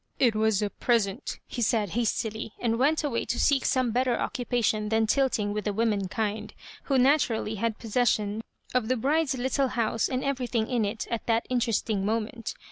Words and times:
''It 0.29 0.33
was 0.33 0.63
a 0.63 0.71
present," 0.71 1.39
he 1.45 1.61
said, 1.61 1.89
hastily, 1.91 2.53
and 2.59 2.79
went 2.79 3.03
away 3.03 3.23
to 3.25 3.39
seek 3.39 3.65
some 3.65 3.91
better 3.91 4.17
occupation 4.19 4.89
than 4.89 5.05
tilting 5.05 5.53
with 5.53 5.63
the 5.65 5.73
womankind, 5.73 6.55
who 6.85 6.97
naturally 6.97 7.53
had 7.61 7.77
posses 7.77 8.19
ion 8.19 8.41
of 8.73 8.87
the 8.87 8.97
bride's 8.97 9.35
httle 9.35 9.69
house 9.69 10.09
and 10.09 10.23
everything 10.23 10.65
in 10.67 10.85
it 10.85 11.05
at 11.11 11.27
that 11.27 11.45
interestmg 11.51 12.01
moment. 12.01 12.55